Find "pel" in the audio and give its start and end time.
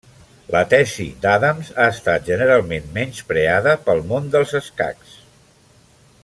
3.87-4.03